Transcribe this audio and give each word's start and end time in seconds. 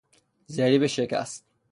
ضریب 0.47 0.87
شکست 0.87 1.45